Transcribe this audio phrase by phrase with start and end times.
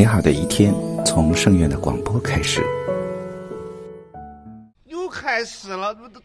[0.00, 0.72] 好的一天
[1.04, 2.62] 从圣院的广播开始。
[4.86, 6.20] 又开始了，这这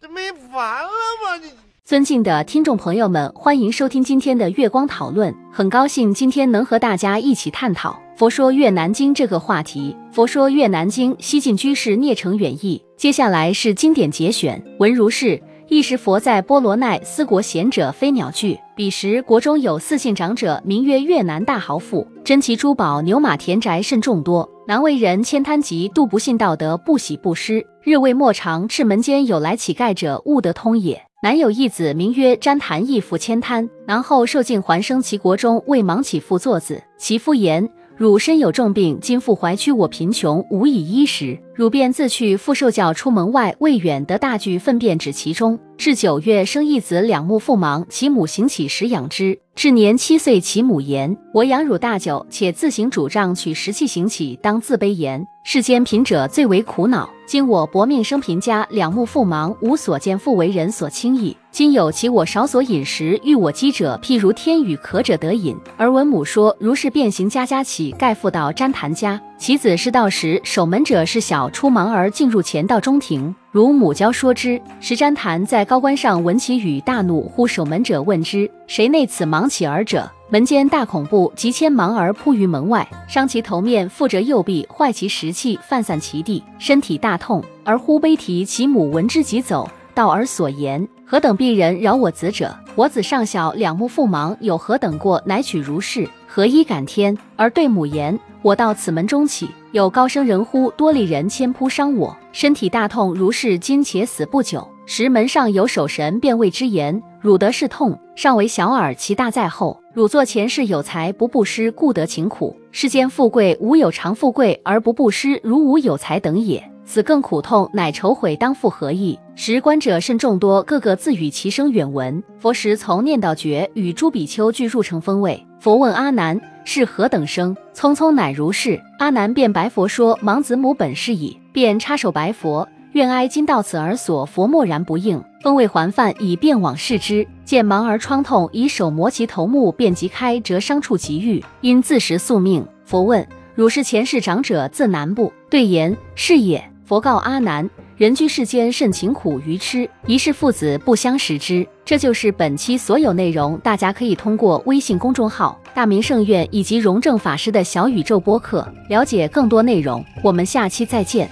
[0.00, 0.88] 这没完了
[1.24, 1.36] 吗？
[1.42, 1.50] 你
[1.84, 5.34] 尊敬的听众朋友们，欢迎收听今天的月光讨论。
[5.52, 9.96] 很高兴今天能和大家一起探讨《佛说越南经》这个话题。
[10.14, 12.82] 《佛说越南经》西晋居士聂成远译。
[12.96, 15.42] 接下来是经典节选，文如是。
[15.68, 24.48] 一时佛在波罗奈斯国贤者飞鸟聚，彼时国中有四姓长者，名曰越南大豪富，珍奇珠宝、牛马田宅甚众多。
[24.68, 27.64] 南为人谦贪极，度不信道德，不喜不施。
[27.82, 31.02] 日未末长，赤门间有来乞丐者，悟得通也。
[31.22, 33.68] 南有一子，名曰詹檀，义父迁贪。
[33.86, 36.82] 南后受尽还生其国中，为盲乞父作子。
[36.98, 37.66] 其父言。
[37.96, 41.38] 汝身有重病，今复怀屈我贫穷，无以衣食。
[41.54, 45.56] 汝便自去复受教出门外，未远得大具粪便止其中。
[45.78, 49.38] 至九月，生一子，两目复盲，其母行乞时养之。
[49.54, 55.24] 至年七岁，其母言：“我养汝大久，且自行主张取食器行乞，当自卑言。
[55.44, 57.08] 世间贫者最为苦恼。
[57.26, 61.36] 今我薄命生贫家，两目复盲，无所见，复为人所轻易。
[61.54, 65.56] 今有其我少所饮食，欲我饥者，譬如天雨渴者得饮。
[65.76, 69.20] 而闻母说，如是变形家家起，盖，复到詹谭家。
[69.38, 73.32] 其子是道时，守门者是小出盲而进入前道中庭。
[73.52, 80.10] 如母教说之，时詹谭在高官上闻其语，大怒，呼守门者问之：谁内此盲乞儿者？
[80.30, 87.40] 门间大恐怖，即牵盲儿扑于门外，伤其头面，覆折右臂，坏其食器，泛散其地，身体大痛。
[87.62, 90.88] 而忽悲啼，其母闻之即走，道儿所言。
[91.06, 92.56] 何等鄙人饶我子者？
[92.74, 95.22] 我子尚小，两目复盲，有何等过？
[95.26, 97.16] 乃取如是，何以感天？
[97.36, 104.66] 而对母言：我到此门中起，有高声人呼，多利人千扑伤我，身体大痛，如是今且死不久。
[104.86, 109.78] 时门上有守神，便谓之言：汝得是痛，尚为小耳，其大在后。
[109.92, 112.56] 汝作前世有财不布施，故得勤苦。
[112.72, 116.73] 世间富贵，无有常富贵而不布施，如无有财等也。
[116.86, 119.18] 此更苦痛，乃愁悔当复何意？
[119.34, 122.22] 时观者甚众多，个个自语其声远闻。
[122.38, 125.44] 佛时从念道诀，与诸比丘俱入成风味。
[125.58, 127.56] 佛问阿难：是何等生？
[127.74, 128.80] 匆匆乃如是。
[128.98, 131.36] 阿难便白佛说：盲子母本是矣。
[131.52, 134.24] 便插手白佛：愿哀今到此而所。
[134.26, 135.22] 佛默然不应。
[135.42, 137.26] 风味还饭，以便往视之。
[137.44, 142.64] 见盲儿疮痛，以手摩其头目，便即开，折伤处即愈，因自食宿命。
[142.84, 145.32] 佛问：汝是前世长者，自南部？
[145.50, 146.62] 对言：是也。
[146.86, 151.66] 佛告阿难：人居世间甚勤苦愚痴，一世父子不相识之。
[151.82, 160.04] 这就是本期所有内容，大家可以通过微信公众号“大明圣院”以及荣正法师的小宇宙播客了解更多内容。
[160.22, 161.26] 我们下期再见。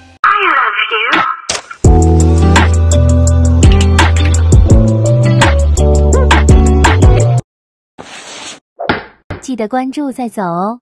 [9.42, 10.80] 记得关注再走哦。